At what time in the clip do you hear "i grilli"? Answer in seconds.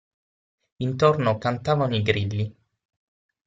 1.95-2.55